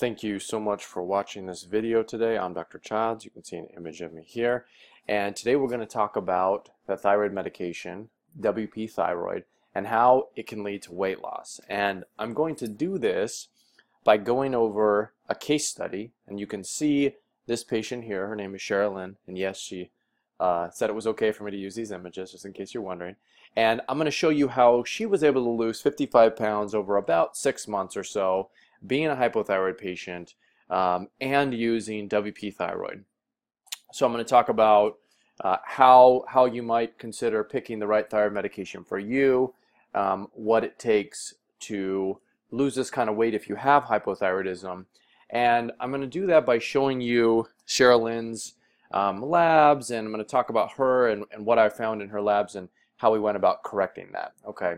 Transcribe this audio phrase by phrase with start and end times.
[0.00, 2.38] Thank you so much for watching this video today.
[2.38, 2.78] I'm Dr.
[2.78, 3.26] Childs.
[3.26, 4.64] You can see an image of me here.
[5.06, 8.08] And today we're going to talk about the thyroid medication,
[8.40, 9.44] WP thyroid,
[9.74, 11.60] and how it can lead to weight loss.
[11.68, 13.48] And I'm going to do this
[14.02, 16.12] by going over a case study.
[16.26, 18.26] And you can see this patient here.
[18.26, 19.16] Her name is Sherilyn.
[19.26, 19.90] And yes, she
[20.40, 22.82] uh, said it was okay for me to use these images, just in case you're
[22.82, 23.16] wondering.
[23.54, 26.96] And I'm going to show you how she was able to lose 55 pounds over
[26.96, 28.48] about six months or so
[28.86, 30.34] being a hypothyroid patient,
[30.70, 33.04] um, and using WP thyroid.
[33.92, 34.98] So I'm going to talk about
[35.42, 39.54] uh, how, how you might consider picking the right thyroid medication for you,
[39.94, 44.84] um, what it takes to lose this kind of weight if you have hypothyroidism.
[45.30, 48.54] And I'm going to do that by showing you Sherilyn's
[48.92, 52.08] um, labs, and I'm going to talk about her and, and what I found in
[52.08, 54.32] her labs and how we went about correcting that.
[54.46, 54.76] Okay.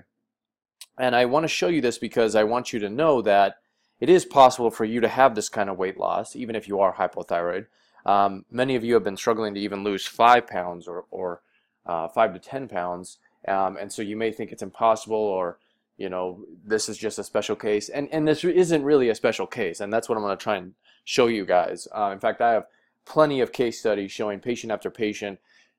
[0.98, 3.56] And I want to show you this because I want you to know that
[4.02, 6.80] it is possible for you to have this kind of weight loss, even if you
[6.80, 7.66] are hypothyroid.
[8.04, 11.42] Um, many of you have been struggling to even lose five pounds or, or
[11.86, 13.18] uh, five to 10 pounds.
[13.46, 15.58] Um, and so you may think it's impossible or,
[15.98, 17.88] you know, this is just a special case.
[17.88, 19.78] And, and this isn't really a special case.
[19.78, 21.86] And that's what I'm going to try and show you guys.
[21.96, 22.66] Uh, in fact, I have
[23.04, 25.38] plenty of case studies showing patient after patient,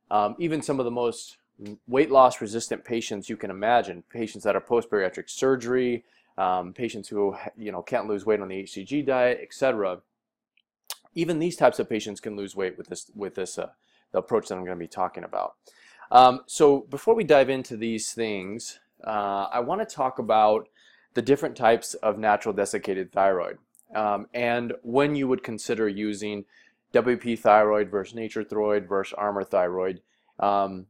[0.09, 1.36] um, even some of the most
[1.90, 6.06] weight loss resistant patients you can imagine, patients that are post-bariatric surgery,
[6.38, 10.02] um, patients who you know can't lose weight on the HCG diet, etc.
[11.16, 13.70] Even these types of patients can lose weight with this with this uh,
[14.12, 15.56] the approach that I'm going to be talking about.
[16.12, 20.67] Um, so before we dive into these things, uh, I want to talk about
[21.14, 23.58] the different types of natural desiccated thyroid
[23.95, 26.45] um, and when you would consider using
[26.94, 30.02] WP thyroid versus nature thyroid versus Armour thyroid,
[30.40, 30.88] um,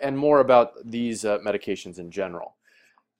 [0.00, 2.55] and more about these uh, medications in general.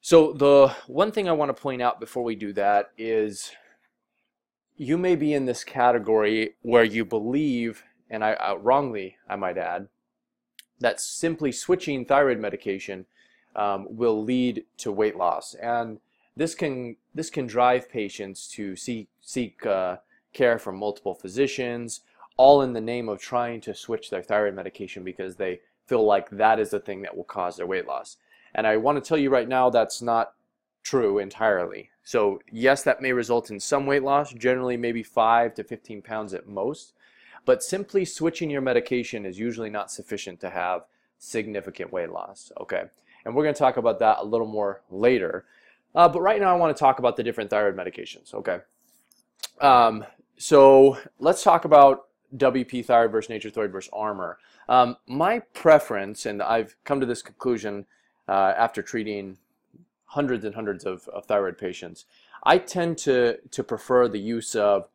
[0.07, 3.51] So the one thing I want to point out before we do that is
[4.77, 9.59] you may be in this category where you believe, and I uh, wrongly I might
[9.59, 9.89] add,
[10.79, 13.06] that simply switching thyroid medication
[13.56, 15.99] um, will lead to weight loss, and
[16.37, 19.97] this can this can drive patients to seek seek uh,
[20.33, 22.03] care from multiple physicians,
[22.37, 26.31] all in the name of trying to switch their thyroid medication because they feel like
[26.31, 28.19] that is the thing that will cause their weight loss.
[28.56, 30.33] And I want to tell you right now that's not
[30.83, 31.91] true entirely.
[32.03, 36.33] So yes, that may result in some weight loss, generally maybe 5 to 15 pounds
[36.33, 36.94] at most,
[37.44, 40.83] but simply switching your medication is usually not sufficient to have
[41.19, 42.84] significant weight loss, okay?
[43.25, 45.44] And we're going to talk about that a little more later.
[45.94, 48.61] Uh, but right now I want to talk about the different thyroid medications, okay?
[49.61, 50.05] Um,
[50.38, 52.06] so let's talk about
[52.37, 54.38] WP thyroid versus nature thyroid versus Armour.
[54.69, 57.87] Um, my preference, and I've come to this conclusion
[58.28, 59.38] uh, after treating
[60.06, 62.04] hundreds and hundreds of, of, thyroid patients.
[62.44, 64.88] I tend to, to prefer the use of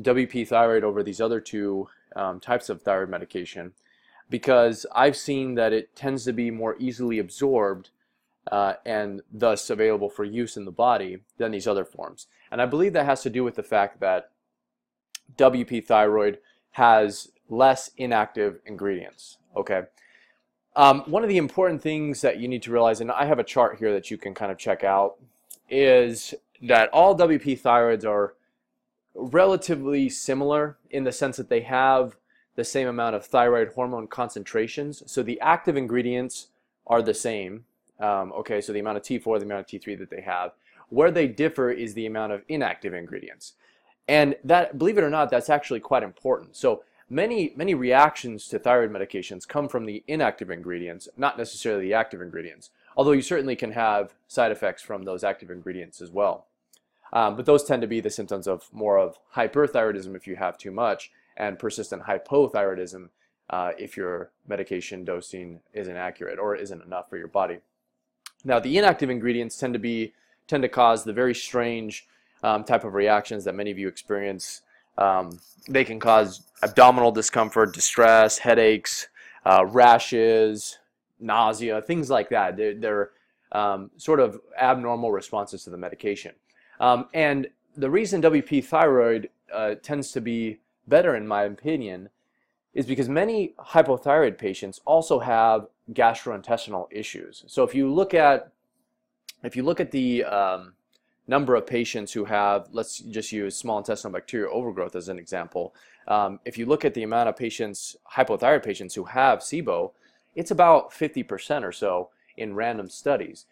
[0.00, 3.72] WP thyroid over these other two um, types of thyroid medication
[4.28, 7.90] because I've seen that it tends to be more easily absorbed
[8.50, 12.26] uh, and thus available for use in the body than these other forms.
[12.50, 14.30] And I believe that has to do with the fact that
[15.36, 16.38] WP thyroid
[16.72, 19.38] has less inactive ingredients.
[19.56, 19.82] Okay,
[20.76, 23.44] um, one of the important things that you need to realize, and I have a
[23.44, 25.16] chart here that you can kind of check out,
[25.68, 28.34] is that all WP thyroids are
[29.14, 32.16] relatively similar in the sense that they have
[32.56, 35.02] the same amount of thyroid hormone concentrations.
[35.06, 36.48] So the active ingredients
[36.86, 37.64] are the same.
[37.98, 40.52] Um, okay, so the amount of T4, the amount of T3 that they have.
[40.88, 43.54] Where they differ is the amount of inactive ingredients.
[44.08, 46.56] And that, believe it or not, that's actually quite important.
[46.56, 46.82] So
[47.12, 52.22] Many, many reactions to thyroid medications come from the inactive ingredients, not necessarily the active
[52.22, 56.46] ingredients, although you certainly can have side effects from those active ingredients as well.
[57.12, 60.56] Um, but those tend to be the symptoms of more of hyperthyroidism if you have
[60.56, 63.08] too much and persistent hypothyroidism
[63.50, 67.58] uh, if your medication dosing isn't accurate or isn't enough for your body.
[68.44, 70.12] Now the inactive ingredients tend to be
[70.46, 72.06] tend to cause the very strange
[72.44, 74.62] um, type of reactions that many of you experience
[74.98, 75.38] um,
[75.68, 79.08] they can cause abdominal discomfort, distress, headaches,
[79.44, 80.78] uh, rashes,
[81.18, 82.56] nausea, things like that.
[82.56, 83.10] They're, they're
[83.52, 86.32] um, sort of abnormal responses to the medication.
[86.78, 92.08] Um, and the reason WP thyroid uh, tends to be better, in my opinion,
[92.74, 97.44] is because many hypothyroid patients also have gastrointestinal issues.
[97.48, 98.52] So if you look at
[99.42, 100.74] if you look at the um,
[101.30, 105.72] number of patients who have, let's just use small intestinal bacterial overgrowth as an example.
[106.08, 109.92] Um, if you look at the amount of patients, hypothyroid patients who have SIBO,
[110.34, 113.46] it's about 50% or so in random studies.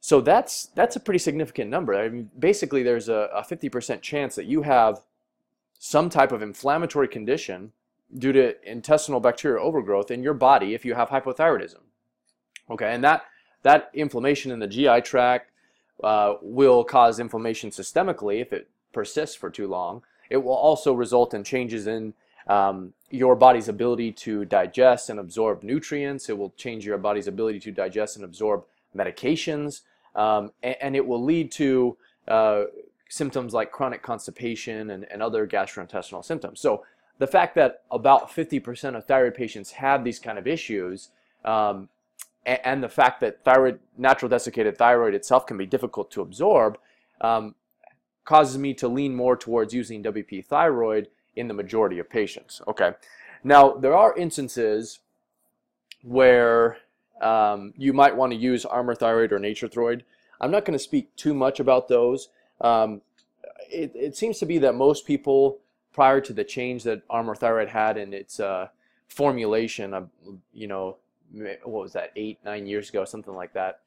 [0.00, 1.94] So that's that's a pretty significant number.
[1.94, 5.00] I mean, basically, there's a, a 50% chance that you have
[5.78, 7.72] some type of inflammatory condition
[8.18, 11.80] due to intestinal bacterial overgrowth in your body if you have hypothyroidism.
[12.70, 13.24] Okay, and that
[13.62, 15.50] that inflammation in the GI tract
[16.02, 20.02] uh, will cause inflammation systemically if it persists for too long.
[20.30, 22.14] It will also result in changes in
[22.48, 26.28] um, your body's ability to digest and absorb nutrients.
[26.28, 28.64] It will change your body's ability to digest and absorb
[28.96, 29.82] medications,
[30.14, 31.96] um, and, and, it will lead to
[32.28, 32.64] uh,
[33.08, 36.60] symptoms like chronic constipation and, and other gastrointestinal symptoms.
[36.60, 36.84] So
[37.18, 41.10] the fact that about 50% of thyroid patients have these kind of issues
[41.44, 41.88] um,
[42.46, 46.78] and, the fact that thyroid, natural desiccated thyroid itself can be difficult to absorb
[47.20, 47.54] um,
[48.24, 52.62] causes me to lean more towards using WP thyroid in the majority of patients.
[52.68, 52.92] Okay.
[53.44, 55.00] Now, there are instances
[56.02, 56.78] where
[57.20, 60.02] um, you might want to use Armour Thyroid or Nature-Throid.
[60.40, 62.28] I'm not going to speak too much about those.
[62.60, 63.02] Um,
[63.70, 65.58] it, it, seems to be that most people,
[65.92, 68.68] prior to the change that Armour Thyroid had in its uh,
[69.08, 70.06] formulation, uh,
[70.52, 70.96] you know,
[71.32, 73.80] what was that, eight, nine years ago, something like that.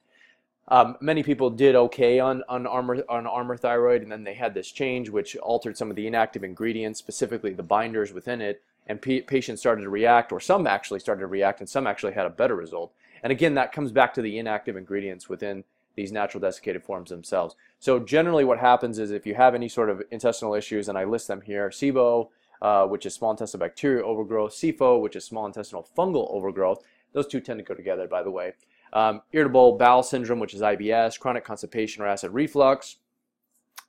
[0.68, 4.53] Um, many people did okay on, on Armour on Armour Thyroid, and then they had
[4.53, 9.01] this change, which altered some of the inactive ingredients, specifically the binders within it, and
[9.01, 12.30] patients started to react, or some actually started to react, and some actually had a
[12.30, 12.94] better result.
[13.24, 15.63] And again, that comes back to the inactive ingredients within
[15.95, 17.56] these natural desiccated forms themselves.
[17.80, 21.03] So generally what happens is if you have any sort of intestinal issues, and I
[21.03, 22.30] list them here, SIBO,
[22.62, 26.83] uh, which is small intestinal bacterial overgrowth, SIFO, which is small intestinal fungal overgrowth,
[27.13, 28.53] those two tend to go together, by the way.
[28.94, 32.97] Um, irritable bowel syndrome, which is IBS, chronic constipation or acid reflux.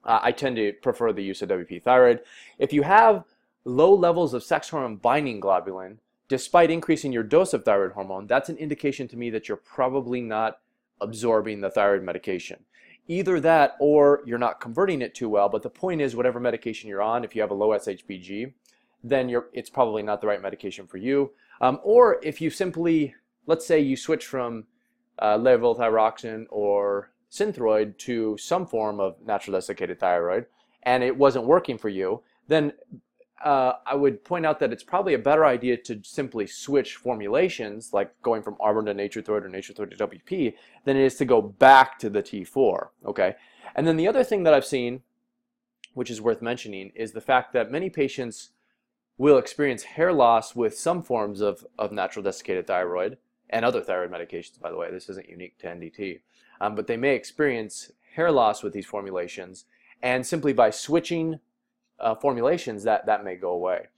[0.05, 2.21] Uh, I tend to prefer the use of WP thyroid.
[2.59, 3.25] If you have
[3.65, 8.49] low levels of sex hormone binding globulin, despite increasing your dose of thyroid hormone, that's
[8.49, 10.61] an indication to me that you're probably not
[11.01, 12.65] absorbing the thyroid medication.
[13.09, 16.89] Either that or you're not converting it too well, but the point is whatever medication
[16.89, 18.53] you're on, if you have a low SHBG,
[19.03, 21.33] then it's probably not the right medication for you.
[21.61, 23.15] Um, or if you simply,
[23.47, 24.65] let's say you switch from
[25.19, 30.47] uh, levothyroxine or synthroid to some form of natural desiccated thyroid
[30.83, 32.73] and it wasn't working for you, then
[33.45, 37.93] uh, I would point out that it's probably a better idea to simply switch formulations,
[37.93, 40.55] like going from Armour to Nature-Throid or Nature-Throid to WP,
[40.85, 42.89] than it is to go back to the T4.
[43.07, 43.37] Okay,
[43.75, 45.03] and then the other thing that I've seen,
[45.95, 48.51] which is worth mentioning, is the fact that many patients
[49.21, 53.19] will experience hair loss with some forms of, of natural desiccated thyroid
[53.51, 54.59] and other thyroid medications.
[54.59, 56.21] By the way, this isn't unique to NDT,
[56.59, 59.67] um, but they may experience hair loss with these formulations,
[60.03, 61.39] and simply by switching
[61.99, 63.89] uh, formulations, that, that may go away.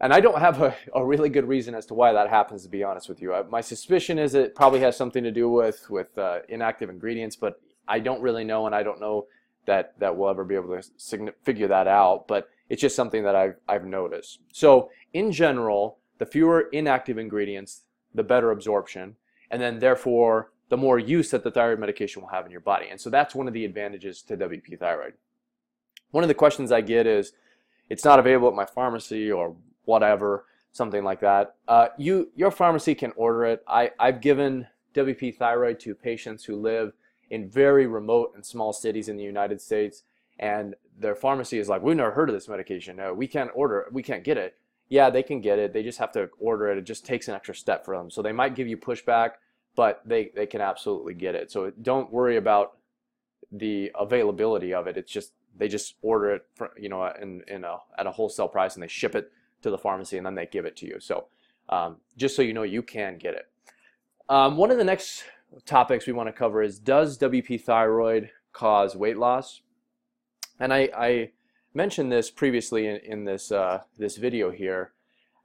[0.00, 2.70] And I don't have a, a really good reason as to why that happens, to
[2.70, 3.34] be honest with you.
[3.34, 7.36] I, my suspicion is it probably has something to do with, with uh, inactive ingredients,
[7.36, 9.26] but I don't really know, and I don't know
[9.66, 12.26] that, that we'll ever be able to figure that out.
[12.26, 14.40] But it's just something that I've, I've noticed.
[14.52, 17.82] So, in general, the fewer inactive ingredients,
[18.14, 19.16] the better absorption,
[19.50, 22.86] and then therefore the more use that the thyroid medication will have in your body.
[22.90, 25.14] And so that's one of the advantages to WP thyroid.
[26.10, 27.32] One of the questions I get is,
[27.90, 31.54] it's not available at my pharmacy or whatever, something like that.
[31.68, 33.62] Uh, you, your pharmacy can order it.
[33.68, 36.92] I, I've given WP thyroid to patients who live
[37.30, 40.04] in very remote and small cities in the United States,
[40.38, 42.96] and their pharmacy is like, we've never heard of this medication.
[42.96, 43.88] No, we can't order.
[43.92, 44.56] We can't get it.
[44.88, 45.72] Yeah, they can get it.
[45.72, 46.78] They just have to order it.
[46.78, 48.10] It just takes an extra step for them.
[48.10, 49.32] So they might give you pushback,
[49.74, 51.50] but they, they can absolutely get it.
[51.50, 52.76] So don't worry about
[53.50, 54.96] the availability of it.
[54.96, 58.48] It's just they just order it, for, you know, in, in a, at a wholesale
[58.48, 59.30] price and they ship it
[59.62, 60.98] to the pharmacy and then they give it to you.
[61.00, 61.26] So
[61.68, 63.48] um, just so you know, you can get it.
[64.28, 65.24] Um, one of the next
[65.66, 69.60] topics we want to cover is does WP thyroid cause weight loss?
[70.58, 71.30] And I, I
[71.72, 74.92] mentioned this previously in, in this, uh, this video here.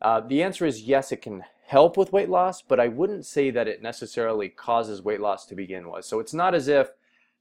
[0.01, 3.51] Uh, the answer is yes, it can help with weight loss, but I wouldn't say
[3.51, 6.05] that it necessarily causes weight loss to begin with.
[6.05, 6.89] So it's not as if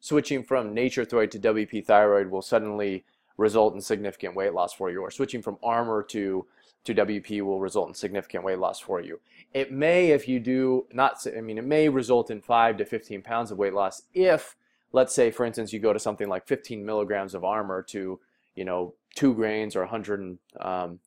[0.00, 3.04] switching from Nature-Throid to WP thyroid will suddenly
[3.36, 6.46] result in significant weight loss for you, or switching from Armour to
[6.84, 9.20] to WP will result in significant weight loss for you.
[9.52, 13.20] It may, if you do not, I mean, it may result in 5 to 15
[13.22, 14.56] pounds of weight loss if,
[14.92, 18.20] let's say, for instance, you go to something like 15 milligrams of Armour to,
[18.54, 20.98] you know, 2 grains or 100, um,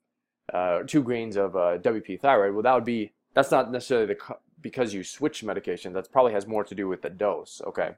[0.54, 2.54] uh, 2 grains of uh, WP thyroid.
[2.54, 4.18] Well, that would be, that's not necessarily the,
[4.62, 5.94] because you switch medication.
[5.94, 7.92] That probably has more to do with the dose, okay?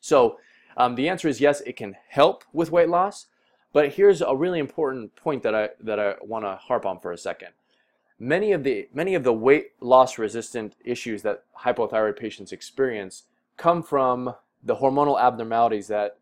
[0.00, 0.38] So
[0.76, 3.26] um, the answer is yes, it can help with weight loss.
[3.72, 7.10] But here's a really important point that I that I want to harp on for
[7.10, 7.48] a second.
[8.20, 13.24] Many of the many of the weight loss resistant issues that hypothyroid patients experience
[13.56, 16.18] come from the hormonal abnormalities that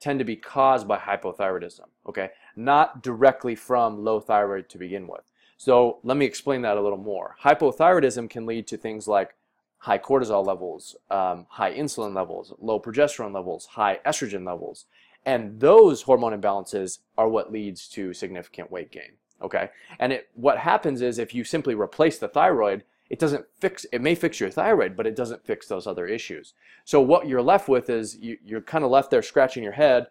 [0.00, 1.86] tend to be caused by hypothyroidism.
[2.08, 5.30] Okay, not directly from low thyroid to begin with.
[5.56, 7.36] So let me explain that a little more.
[7.42, 9.34] Hypothyroidism can lead to things like
[9.80, 14.86] high cortisol levels, um, high insulin levels, low progesterone levels, high estrogen levels.
[15.26, 19.12] And those hormone imbalances are what leads to significant weight gain.
[19.42, 19.70] Okay.
[19.98, 24.00] And it, what happens is if you simply replace the thyroid, it doesn't fix, it
[24.00, 26.54] may fix your thyroid, but it doesn't fix those other issues.
[26.84, 30.06] So what you're left with is you, you're kind of left there scratching your head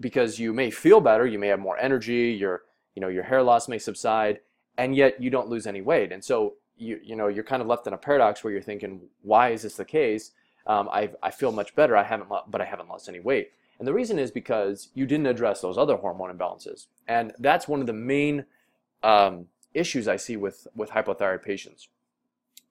[0.00, 2.62] because you may feel better, you may have more energy, your,
[2.94, 4.40] you know, your hair loss may subside,
[4.76, 6.12] and yet you don't lose any weight.
[6.12, 9.00] And so you you know you're kind of left in a paradox where you're thinking,
[9.22, 10.32] why is this the case?
[10.66, 11.96] Um, I I feel much better.
[11.96, 13.52] I haven't but I haven't lost any weight.
[13.78, 17.80] And the reason is because you didn't address those other hormone imbalances, and that's one
[17.80, 18.44] of the main
[19.02, 21.88] um, issues I see with with hypothyroid patients.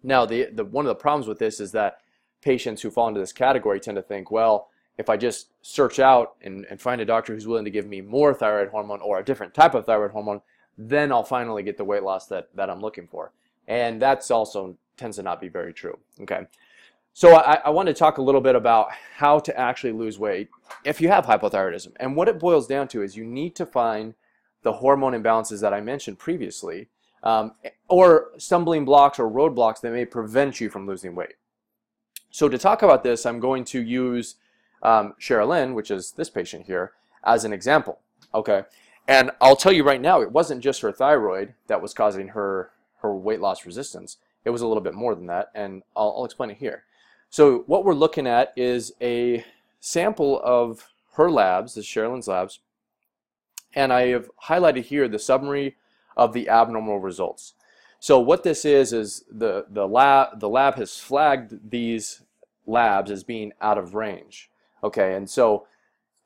[0.03, 1.99] Now, the, the one of the problems with this is that
[2.41, 6.35] patients who fall into this category tend to think, well, if I just search out
[6.41, 9.25] and, and find a doctor who's willing to give me more thyroid hormone or a
[9.25, 10.41] different type of thyroid hormone,
[10.77, 13.31] then I'll finally get the weight loss that, that I'm looking for.
[13.67, 15.97] And that's also tends to not be very true.
[16.21, 16.45] Okay.
[17.13, 20.49] So I, I want to talk a little bit about how to actually lose weight
[20.83, 21.93] if you have hypothyroidism.
[21.99, 24.15] And what it boils down to is you need to find
[24.63, 26.87] the hormone imbalances that I mentioned previously
[27.23, 27.53] um,
[27.87, 31.35] or stumbling blocks or roadblocks that may prevent you from losing weight.
[32.29, 34.35] So to talk about this, I'm going to use
[34.81, 37.99] um, Sherilyn, which is this patient here, as an example.
[38.33, 38.63] Okay.
[39.07, 42.71] And I'll tell you right now, it wasn't just her thyroid that was causing her,
[43.01, 44.17] her weight loss resistance.
[44.45, 46.83] It was a little bit more than that, and I'll, I'll explain it here.
[47.29, 49.43] So what we're looking at is a
[49.79, 52.59] sample of her labs, the Sherilyn's labs,
[53.75, 55.75] and I have highlighted here the summary
[56.15, 57.53] of the abnormal results.
[57.99, 62.21] So what this is is the the lab the lab has flagged these
[62.65, 64.49] labs as being out of range.
[64.83, 65.65] Okay, and so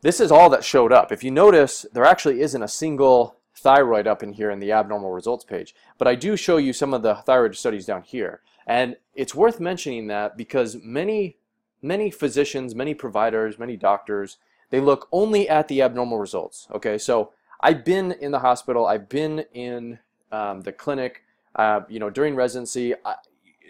[0.02, 1.12] this is all that showed up.
[1.12, 5.12] If you notice, there actually isn't a single thyroid up in here in the abnormal
[5.12, 5.74] results page.
[5.98, 8.42] But I do show you some of the thyroid studies down here.
[8.68, 11.38] And it's worth mentioning that because many,
[11.82, 14.38] many physicians, many providers, many doctors,
[14.70, 16.68] they look only at the abnormal results.
[16.74, 20.00] Okay, so I've been in the hospital, I've been in
[20.32, 21.24] um, the clinic,
[21.56, 23.16] uh, you know, during residency, I,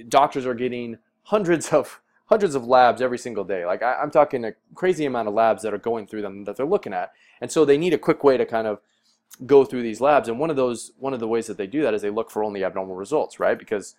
[0.10, 3.66] doctors are getting hundreds of hundreds of labs every single day.
[3.66, 6.58] Like I, am talking a crazy amount of labs that are going through them that
[6.58, 7.14] they're looking at.
[7.40, 8.80] And so they need a quick way to kind of
[9.46, 10.28] go through these labs.
[10.28, 12.30] And one of those, one of the ways that they do that is they look
[12.30, 13.58] for only abnormal results, right?
[13.58, 13.96] Because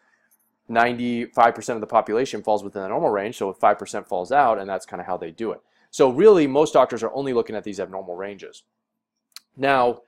[0.71, 3.38] 95% of the population falls within the normal range.
[3.38, 5.62] So if 5% falls out, and that's kind of how they do it.
[5.90, 8.62] So really, most doctors are only looking at these abnormal ranges.
[9.58, 10.02] Now,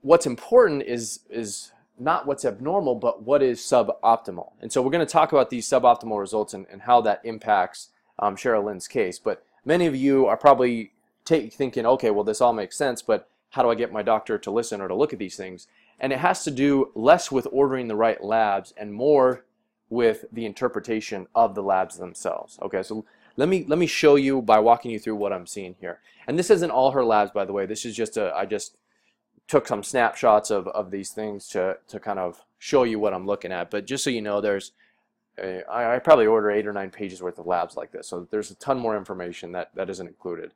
[0.00, 4.52] what's important is is not what's abnormal, but what is suboptimal.
[4.60, 7.90] And so we're going to talk about these suboptimal results and, and how that impacts
[8.18, 9.20] um, Sherilyn's case.
[9.20, 10.92] But many of you are probably
[11.24, 14.38] take, thinking, okay, well, this all makes sense, but how do I get my doctor
[14.38, 15.68] to listen or to look at these things?
[16.00, 19.44] And it has to do less with ordering the right labs and more
[19.88, 22.58] with the interpretation of the labs themselves.
[22.60, 23.04] Okay, so
[23.36, 26.00] let me let me show you by walking you through what I'm seeing here.
[26.26, 27.66] And this isn't all her labs, by the way.
[27.66, 28.76] This is just a I just
[29.46, 33.26] took some snapshots of, of these things to, to kind of show you what I'm
[33.26, 33.70] looking at.
[33.70, 34.72] But just so you know, there's
[35.38, 38.08] I probably order eight or nine pages worth of labs like this.
[38.08, 40.52] So there's a ton more information that, that isn't included.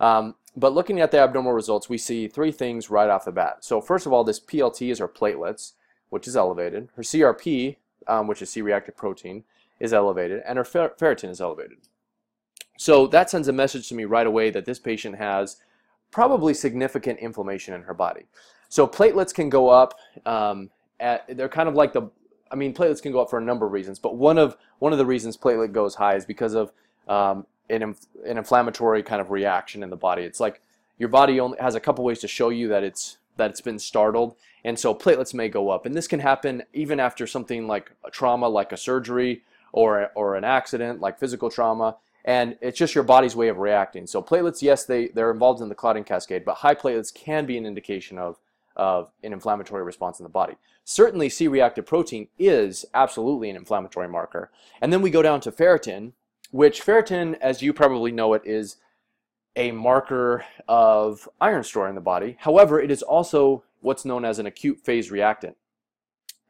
[0.00, 3.58] Um, but looking at the abnormal results, we see three things right off the bat.
[3.60, 5.72] So first of all, this PLT is her platelets,
[6.08, 6.88] which is elevated.
[6.96, 7.76] Her CRP,
[8.08, 9.44] um, which is C-reactive protein,
[9.78, 11.78] is elevated, and her fer ferritin is elevated.
[12.76, 15.56] So that sends a message to me right away that this patient has
[16.10, 18.26] probably significant inflammation in her body.
[18.68, 19.94] So platelets can go up.
[20.24, 22.10] Um, at, they're kind of like the,
[22.50, 24.92] I mean, platelets can go up for a number of reasons, but one of one
[24.92, 26.72] of the reasons platelet goes high is because of
[27.08, 30.22] um, an, an inflammatory kind of reaction in the body.
[30.22, 30.60] It's like
[30.98, 33.78] your body only has a couple ways to show you that it's that it's been
[33.78, 37.90] startled, and so platelets may go up, and this can happen even after something like
[38.04, 42.94] a trauma, like a surgery or or an accident, like physical trauma and it's just
[42.94, 44.06] your body's way of reacting.
[44.06, 47.58] So platelets, yes, they, they're involved in the clotting cascade, but high platelets can be
[47.58, 48.38] an indication of,
[48.76, 50.54] of an inflammatory response in the body.
[50.84, 54.50] Certainly C-reactive protein is absolutely an inflammatory marker.
[54.80, 56.12] And then we go down to ferritin,
[56.50, 58.76] which ferritin, as you probably know it, is
[59.54, 62.36] a marker of iron store in the body.
[62.40, 65.56] However, it is also what's known as an acute phase reactant.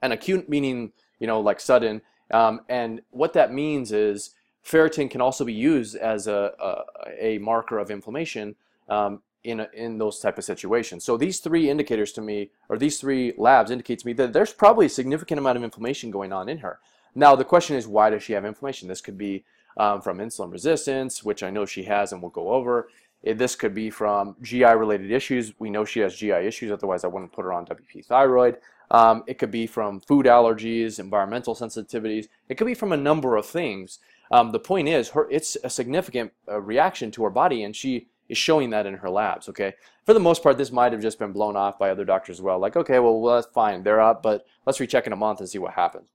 [0.02, 2.02] An acute meaning, you know, like sudden.
[2.30, 7.38] Um, and what that means is Ferritin can also be used as a, a, a
[7.38, 8.54] marker of inflammation
[8.88, 11.04] um, in, a, in those type of situations.
[11.04, 14.52] So these three indicators to me, or these three labs indicate to me that there's
[14.52, 16.78] probably a significant amount of inflammation going on in her.
[17.14, 18.88] Now the question is why does she have inflammation?
[18.88, 19.44] This could be
[19.76, 22.88] um, from insulin resistance, which I know she has and we'll go over.
[23.22, 25.52] It, this could be from GI related issues.
[25.58, 28.58] We know she has GI issues, otherwise I wouldn't put her on WP thyroid.
[28.90, 32.28] Um, it could be from food allergies, environmental sensitivities.
[32.48, 33.98] It could be from a number of things.
[34.32, 38.08] Um, the point is, her it's a significant uh, reaction to her body, and she
[38.28, 39.48] is showing that in her labs.
[39.48, 39.74] Okay,
[40.06, 42.42] for the most part, this might have just been blown off by other doctors as
[42.42, 42.58] well.
[42.58, 45.48] Like, okay, well, well that's fine, they're up, but let's recheck in a month and
[45.48, 46.06] see what happens.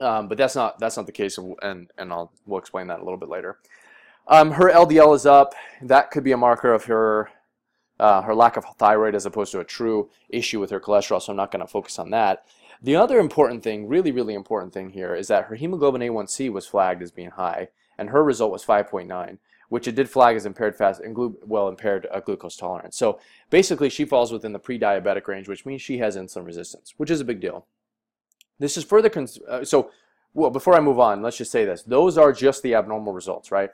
[0.00, 3.04] Um, but that's not that's not the case, and and I'll we'll explain that a
[3.04, 3.58] little bit later.
[4.28, 5.54] Um, her LDL is up.
[5.82, 7.28] That could be a marker of her
[7.98, 11.32] uh, her lack of thyroid as opposed to a true issue with her cholesterol, so
[11.32, 12.46] I'm not going to focus on that.
[12.82, 16.66] The other important thing, really, really important thing here, is that her hemoglobin A1C was
[16.66, 17.68] flagged as being high,
[17.98, 22.06] and her result was 5.9, which it did flag as impaired fast and well impaired
[22.10, 22.96] uh, glucose tolerance.
[22.96, 23.20] So
[23.50, 27.20] basically, she falls within the pre-diabetic range, which means she has insulin resistance, which is
[27.20, 27.66] a big deal.
[28.58, 29.10] This is further
[29.48, 29.90] uh, so.
[30.32, 33.50] Well, before I move on, let's just say this: those are just the abnormal results,
[33.50, 33.70] right?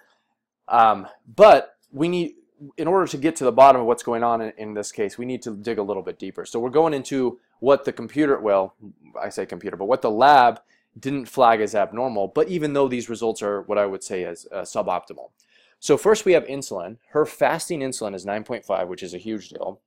[0.68, 2.34] Um, but we need
[2.76, 5.18] in order to get to the bottom of what's going on in, in, this case,
[5.18, 6.44] we need to dig a little bit deeper.
[6.44, 8.75] So we're going into what the computer, well,
[9.20, 10.60] I say computer, but what the lab
[10.98, 14.46] didn't flag as abnormal, but even though these results are what I would say as
[14.50, 15.30] uh, suboptimal.
[15.78, 16.96] So first we have insulin.
[17.10, 19.80] Her fasting insulin is 9.5, which is a huge deal.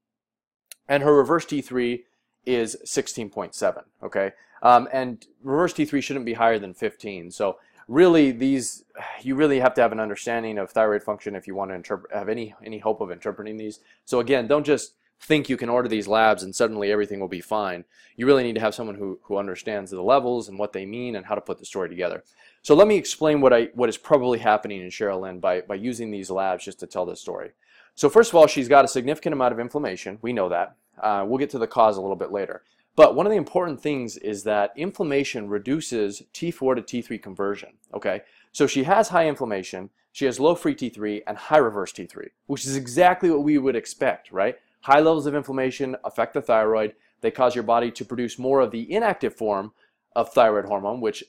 [0.87, 2.03] And her reverse T3
[2.45, 4.31] is 16.7, okay?
[4.61, 7.31] Um, and reverse T3 shouldn't be higher than 15.
[7.31, 7.57] So
[7.89, 8.85] really these
[9.21, 12.13] you really have to have an understanding of thyroid function if you want to interpret
[12.13, 13.79] have any any hope of interpreting these.
[14.05, 17.41] So again don't just think you can order these labs and suddenly everything will be
[17.41, 17.83] fine.
[18.15, 21.15] You really need to have someone who who understands the levels and what they mean
[21.15, 22.23] and how to put the story together.
[22.61, 26.11] So let me explain what i what is probably happening in Sherilyn by by using
[26.11, 27.51] these labs just to tell this story.
[27.95, 30.19] So first of all she's got a significant amount of inflammation.
[30.21, 30.75] We know that.
[31.01, 32.61] Uh, we'll get to the cause a little bit later
[32.99, 37.69] but one of the important things is that inflammation reduces T4 to T3 conversion.
[37.93, 42.27] Okay, so she has high inflammation, she has low free T3 and high reverse T3,
[42.47, 44.57] which is exactly what we would expect, right?
[44.81, 46.93] High levels of inflammation affect the thyroid.
[47.21, 49.71] They cause your body to produce more of the inactive form
[50.13, 51.23] of thyroid hormone, which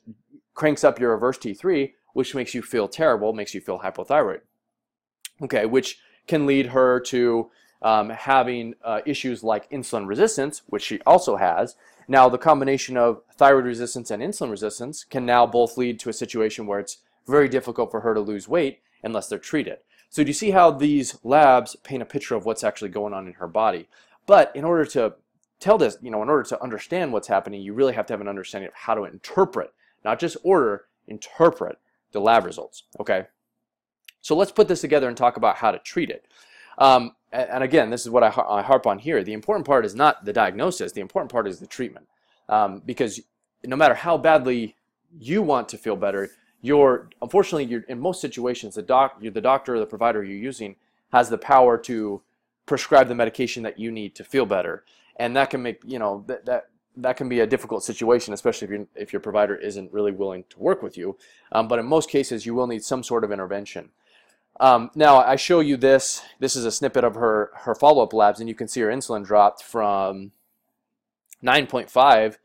[0.54, 4.40] cranks up your reverse T3, which makes you feel terrible, makes you feel hypothyroid.
[5.40, 7.48] Okay, which can lead her to
[7.82, 11.76] um, having uh, issues like insulin resistance, which she also has.
[12.08, 16.14] Now, the combination of thyroid resistance and insulin resistance can now both lead to a
[16.14, 19.78] situation where it's very difficult for her to lose weight unless they're treated.
[20.10, 23.26] So do you see how these labs paint a picture of what's actually going on
[23.26, 23.88] in her body?
[24.26, 25.14] But in order to
[25.60, 28.20] tell this, you know, in order to understand what's happening, you really have to have
[28.20, 29.72] an understanding of how to interpret,
[30.04, 31.78] not just order, interpret
[32.12, 33.26] the lab results, okay?
[34.20, 36.26] So let's put this together and talk about how to treat it.
[36.78, 39.22] Um, and again, this is what I, harp on here.
[39.22, 40.92] The important part is not the diagnosis.
[40.92, 42.06] The important part is the treatment.
[42.48, 43.20] Um, because
[43.64, 44.76] no matter how badly
[45.18, 49.76] you want to feel better, you're unfortunately you're, in most situations the doc, the doctor
[49.76, 50.76] or the provider you're using
[51.12, 52.22] has the power to
[52.66, 54.84] prescribe the medication that you need to feel better,
[55.16, 58.66] and that can make you know that that that can be a difficult situation, especially
[58.66, 61.16] if, you if your provider isn't really willing to work with you.
[61.52, 63.90] Um, but in most cases, you will need some sort of intervention.
[64.60, 66.22] Um, now I show you this.
[66.38, 69.24] This is a snippet of her her follow-up labs, and you can see her insulin
[69.24, 70.32] dropped from
[71.42, 72.36] 9.5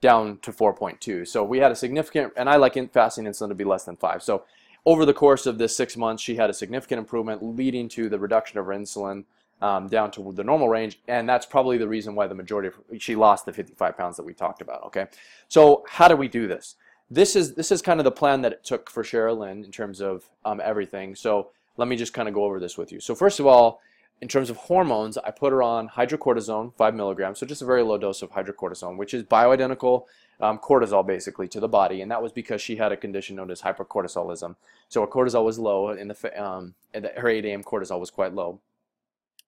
[0.00, 1.28] down to 4.2.
[1.28, 3.96] So we had a significant, and I like in fasting insulin to be less than
[3.96, 4.22] five.
[4.22, 4.44] So
[4.84, 8.18] over the course of this six months, she had a significant improvement, leading to the
[8.18, 9.24] reduction of her insulin
[9.62, 13.00] um, down to the normal range, and that's probably the reason why the majority of
[13.00, 14.82] she lost the 55 pounds that we talked about.
[14.86, 15.06] Okay,
[15.46, 16.74] so how do we do this?
[17.10, 20.00] This is this is kind of the plan that it took for Sherilyn in terms
[20.00, 21.14] of um, everything.
[21.14, 23.00] So let me just kind of go over this with you.
[23.00, 23.80] So first of all,
[24.20, 27.82] in terms of hormones, I put her on hydrocortisone, 5 milligrams, so just a very
[27.82, 30.04] low dose of hydrocortisone, which is bioidentical
[30.40, 33.50] um, cortisol basically to the body, and that was because she had a condition known
[33.50, 34.56] as hypercortisolism.
[34.90, 37.64] So her cortisol was low, and, the, um, the, her 8 a.m.
[37.64, 38.60] cortisol was quite low.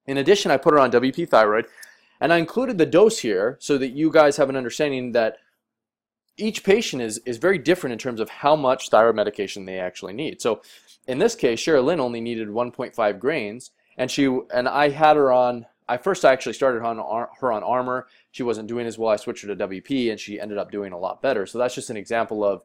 [0.06, 1.66] In addition, I put her on WP thyroid,
[2.18, 5.36] and I included the dose here so that you guys have an understanding that
[6.42, 10.12] each patient is, is very different in terms of how much thyroid medication they actually
[10.12, 10.42] need.
[10.42, 10.60] So
[11.06, 15.66] in this case, Sherilyn only needed 1.5 grains, and she and I had her on.
[15.88, 16.96] I first actually started on
[17.40, 18.06] her on Armour.
[18.30, 19.10] She wasn't doing as well.
[19.10, 21.46] I switched her to WP, and she ended up doing a lot better.
[21.46, 22.62] So that's just an example of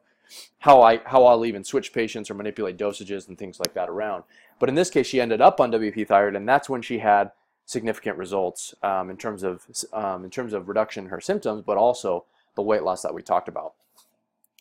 [0.58, 4.24] how I how I'll even switch patients or manipulate dosages and things like that around.
[4.58, 7.32] But in this case, she ended up on WP thyroid, and that's when she had
[7.64, 11.76] significant results um, in terms of um, in terms of reduction in her symptoms, but
[11.76, 12.24] also
[12.58, 13.74] the weight loss that we talked about.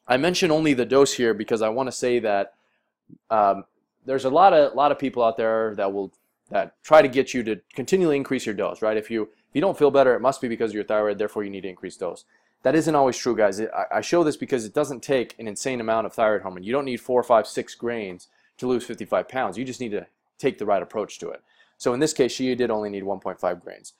[0.07, 2.53] I mention only the dose here because I want to say that
[3.31, 3.65] um,
[4.05, 6.13] there's a lot of lot of people out there that will
[6.51, 8.95] that try to get you to continually increase your dose, right?
[8.97, 11.43] If you if you don't feel better, it must be because of your thyroid, therefore
[11.43, 12.23] you need to increase dose.
[12.62, 13.60] That isn't always true, guys.
[13.60, 16.63] I, I show this because it doesn't take an insane amount of thyroid hormone.
[16.63, 18.27] You don't need four, five, six grains
[18.60, 19.57] to lose 55 pounds.
[19.57, 20.05] You just need to
[20.38, 21.41] take the right approach to it.
[21.77, 23.93] So in this case, she did only need 1.5 grains.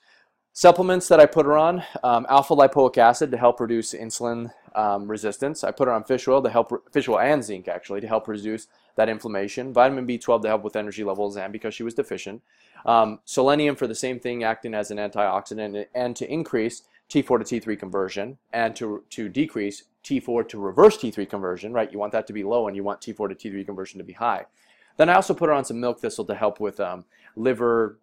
[0.52, 5.08] Supplements that I put her on, um, alpha lipoic acid to help reduce insulin um,
[5.08, 5.62] resistance.
[5.62, 8.26] I put her on fish oil to help, fish oil and zinc actually, to help
[8.26, 9.72] reduce that inflammation.
[9.72, 12.42] Vitamin B12 to help with energy levels and because she was deficient.
[12.86, 17.60] Um, selenium for the same thing, acting as an antioxidant and to increase T4 to
[17.60, 21.92] T3 conversion and to, to decrease T4 to reverse T3 conversion, right?
[21.92, 24.12] You want that to be low and you want T4 to T3 conversion to be
[24.12, 24.46] high.
[24.96, 27.04] Then I also put her on some milk thistle to help with um,
[27.36, 27.98] liver,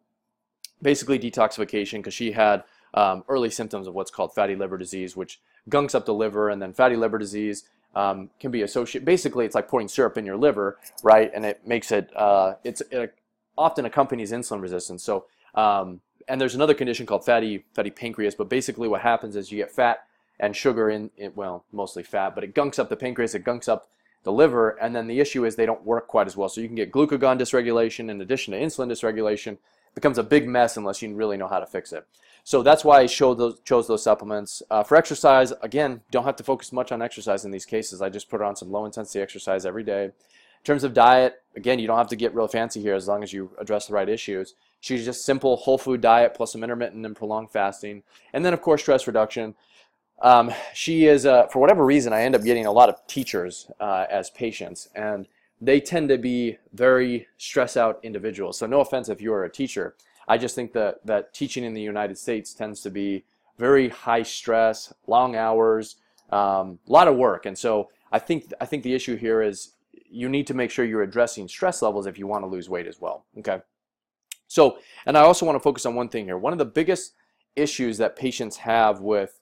[0.82, 5.40] basically detoxification because she had um, early symptoms of what's called fatty liver disease, which
[5.70, 9.06] gunks up the liver, and then fatty liver disease um, can be associated.
[9.06, 11.32] Basically, it's like pouring syrup in your liver, right?
[11.34, 12.10] And it makes it.
[12.16, 13.16] Uh, it's it
[13.58, 15.04] often accompanies insulin resistance.
[15.04, 18.36] So, um, and there's another condition called fatty fatty pancreas.
[18.36, 20.06] But basically, what happens is you get fat
[20.40, 23.36] and sugar in, in well, mostly fat, but it gunks up the pancreas.
[23.36, 23.88] It gunks up
[24.24, 26.50] the liver, and then the issue is they don't work quite as well.
[26.50, 29.58] So you can get glucagon dysregulation in addition to insulin dysregulation.
[29.96, 32.06] Becomes a big mess unless you really know how to fix it.
[32.44, 34.62] So that's why I those, chose those supplements.
[34.70, 38.04] Uh, for exercise, again, don't have to focus much on exercise in these cases.
[38.04, 40.06] I just put on some low intensity exercise every day.
[40.06, 40.12] In
[40.64, 43.34] terms of diet, again, you don't have to get real fancy here as long as
[43.34, 44.54] you address the right issues.
[44.80, 48.04] She's just simple whole food diet plus some intermittent and prolonged fasting.
[48.34, 49.56] And then, of course, stress reduction.
[50.22, 53.72] Um, she is, uh, for whatever reason, I end up getting a lot of teachers
[53.80, 55.28] uh, as patients, and
[55.62, 58.58] they tend to be very stress out individuals.
[58.58, 59.96] So no offense if you are a teacher.
[60.28, 63.26] I just think that, that teaching in the United States tends to be
[63.58, 65.98] very high stress, long hours,
[66.32, 67.46] um, a lot of work.
[67.46, 69.72] And so I think, I think the issue here is
[70.10, 72.88] you need to make sure you're addressing stress levels if you want to lose weight
[72.88, 73.26] as well.
[73.38, 73.60] Okay.
[74.48, 76.38] So, and I also want to focus on one thing here.
[76.38, 77.14] One of the biggest
[77.56, 79.40] issues that patients have with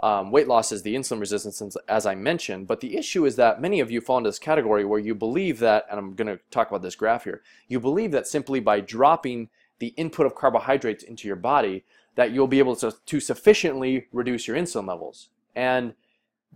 [0.00, 2.66] um, weight loss is the insulin resistance, as I mentioned.
[2.66, 5.58] But the issue is that many of you fall into this category where you believe
[5.58, 8.80] that, and I'm going to talk about this graph here, you believe that simply by
[8.80, 9.48] dropping
[9.80, 11.84] the input of carbohydrates into your body,
[12.14, 15.28] that you'll be able to, to sufficiently reduce your insulin levels.
[15.54, 15.94] And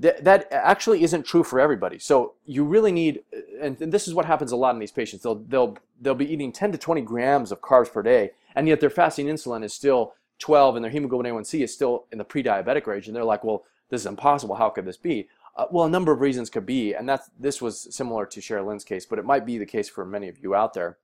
[0.01, 1.99] th- that actually isn't true for everybody.
[1.99, 3.23] So you really need,
[3.61, 5.23] and, and this is what happens a lot in these patients.
[5.23, 8.81] They'll, they'll, they'll be eating 10 to 20 grams of carbs per day, and yet
[8.81, 12.87] their fasting insulin is still 12 and their hemoglobin A1C is still in the pre-diabetic
[12.87, 14.57] range, and they're like, well, this is impossible.
[14.57, 15.29] How could this be?
[15.57, 18.85] Uh, well, a number of reasons could be, and that's this was similar to Sherilyn's
[18.85, 20.99] case, but it might be the case for many of you out there.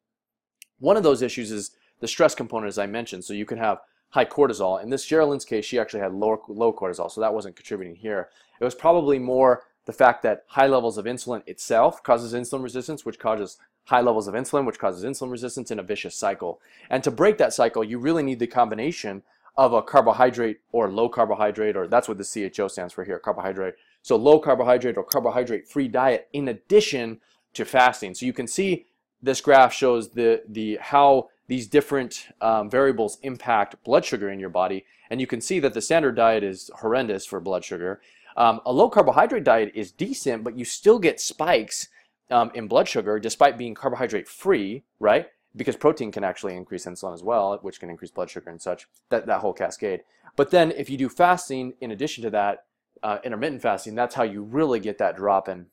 [0.81, 1.71] One of those issues is
[2.01, 3.25] the stress component, as I mentioned.
[3.25, 3.79] So you can have
[4.11, 4.83] high cortisol.
[4.83, 8.31] In this Sherilyn's case, she actually had low, low cortisol, so that wasn't contributing here.
[8.61, 13.05] It was probably more the fact that high levels of insulin itself causes insulin resistance,
[13.05, 16.61] which causes high levels of insulin, which causes insulin resistance in a vicious cycle.
[16.91, 19.23] And to break that cycle, you really need the combination
[19.57, 23.75] of a carbohydrate or low carbohydrate, or that's what the CHO stands for here, carbohydrate.
[24.03, 27.21] So low carbohydrate or carbohydrate free diet in addition
[27.55, 28.15] to fasting.
[28.15, 28.85] So you can see
[29.23, 34.51] this graph shows the, the how these different um, variables impact blood sugar in your
[34.51, 34.85] body.
[35.09, 38.03] And you can see that the standard diet is horrendous for blood sugar.
[38.37, 41.89] Um, a low carbohydrate diet is decent, but you still get spikes
[42.31, 45.29] um, in blood sugar despite being carbohydrate free, right?
[45.57, 48.87] Because protein can actually increase insulin as well, which can increase blood sugar and such,
[49.09, 50.03] that, that whole cascade.
[50.37, 52.65] But then if you do fasting, in addition to that,
[53.03, 55.67] uh, intermittent fasting, that's how you really get that drop in,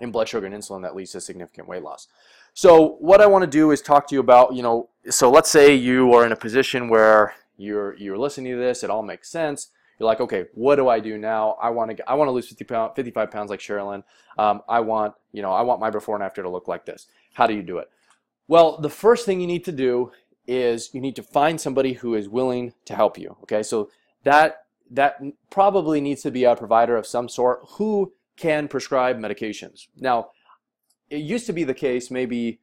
[0.00, 2.08] in blood sugar and insulin that leads to significant weight loss.
[2.54, 5.50] So what I want to do is talk to you about, you know, so let's
[5.50, 9.28] say you are in a position where you're you're listening to this, it all makes
[9.28, 9.68] sense
[10.00, 11.58] you're like, okay, what do I do now?
[11.62, 14.02] I want to I want to lose 50 pound, 55 pounds like Sherilyn.
[14.38, 17.06] Um, I want you know I want my before and after to look like this.
[17.34, 17.90] How do you do it?
[18.48, 20.10] Well, the first thing you need to do
[20.46, 23.36] is you need to find somebody who is willing to help you.
[23.42, 23.90] Okay, so
[24.24, 29.88] that that probably needs to be a provider of some sort who can prescribe medications.
[29.96, 30.30] Now,
[31.10, 32.58] it used to be the case maybe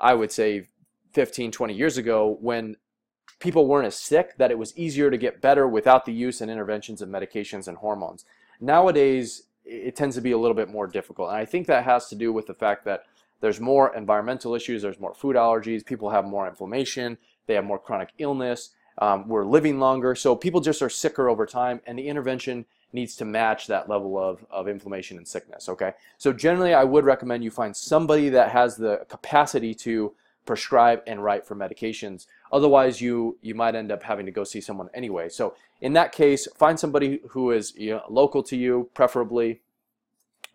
[0.00, 0.68] I would say
[1.12, 2.76] 15, 20 years ago when
[3.38, 6.50] people weren't as sick, that it was easier to get better without the use and
[6.50, 8.24] interventions of medications and hormones.
[8.60, 11.28] Nowadays, it tends to be a little bit more difficult.
[11.28, 13.04] And I think that has to do with the fact that
[13.40, 17.78] there's more environmental issues, there's more food allergies, people have more inflammation, they have more
[17.78, 22.06] chronic illness, um, we're living longer, so people just are sicker over time, and the
[22.06, 25.92] intervention needs to match that level of, of inflammation and sickness, okay?
[26.18, 30.12] So generally, I would recommend you find somebody that has the capacity to
[30.44, 32.26] prescribe and write for medications.
[32.50, 35.28] Otherwise, you you might end up having to go see someone anyway.
[35.28, 39.60] So in that case, find somebody who is you know, local to you, preferably,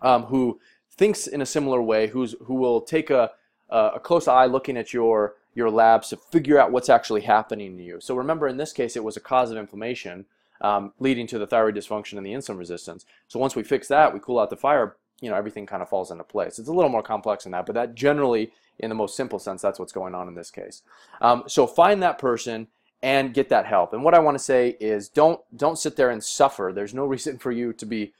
[0.02, 3.32] um, who thinks in a similar way, who's who will take a
[3.70, 7.84] a close eye looking at your your labs to figure out what's actually happening to
[7.84, 8.00] you.
[8.00, 10.26] So remember, in this case, it was a cause of inflammation
[10.62, 13.06] um, leading to the thyroid dysfunction and the insulin resistance.
[13.28, 15.90] So once we fix that, we cool out the fire you know everything kind of
[15.90, 16.60] falls into place.
[16.60, 19.62] It's a little more complex than that, but that generally, in the most simple sense,
[19.62, 20.84] that's what's going on in this case.
[21.22, 22.68] Um, so find that person
[23.02, 23.94] and get that help.
[23.94, 26.72] And what I want to say is don't don't sit there and suffer.
[26.74, 28.14] There's no reason for you to be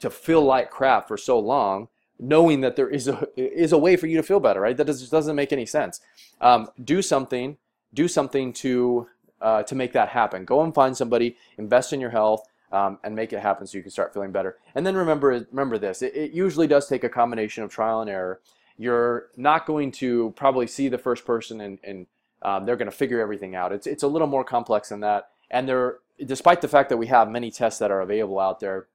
[0.00, 3.96] to feel like crap for so long knowing that there is a is a way
[3.96, 6.00] for you to feel better right that just doesn't make any sense
[6.40, 7.56] um, do something
[7.94, 9.06] do something to
[9.40, 13.14] uh, to make that happen go and find somebody invest in your health um, and
[13.14, 16.14] make it happen so you can start feeling better and then remember remember this it,
[16.14, 18.40] it usually does take a combination of trial and error
[18.78, 22.06] you're not going to probably see the first person and, and
[22.42, 25.30] um, they're going to figure everything out it's, it's a little more complex than that
[25.50, 28.86] and there despite the fact that we have many tests that are available out there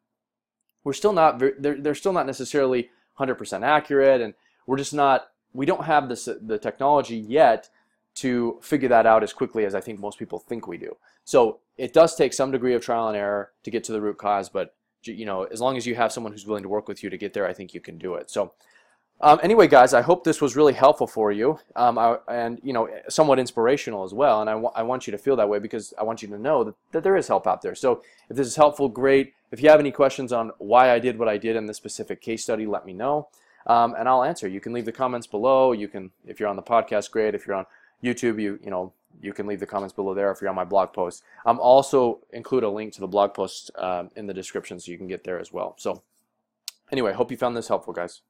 [0.83, 4.33] we're still not they're, they're still not necessarily 100% accurate and
[4.65, 7.69] we're just not we don't have this the technology yet
[8.15, 10.97] to figure that out as quickly as I think most people think we do.
[11.23, 14.17] So it does take some degree of trial and error to get to the root
[14.17, 17.03] cause, but you know, as long as you have someone who's willing to work with
[17.03, 18.29] you to get there, I think you can do it.
[18.29, 18.53] So
[19.23, 22.73] um, anyway, guys, I hope this was really helpful for you um, I, and, you
[22.73, 24.41] know, somewhat inspirational as well.
[24.41, 26.65] And I, I want you to feel that way because I want you to know
[26.65, 27.73] that, that there is help out there.
[27.73, 29.33] So if this is helpful, great.
[29.51, 32.21] If you have any questions on why I did what I did in this specific
[32.21, 33.29] case study, let me know.
[33.65, 34.47] Um, and I'll answer.
[34.47, 35.71] You can leave the comments below.
[35.71, 37.33] You can, if you're on the podcast, great.
[37.33, 37.65] If you're on
[38.03, 40.65] YouTube, you, you know, you can leave the comments below there if you're on my
[40.65, 41.23] blog post.
[41.45, 44.97] I'm also include a link to the blog post um, in the description so you
[44.97, 45.75] can get there as well.
[45.77, 46.03] So
[46.91, 48.21] anyway, hope you found this helpful, guys.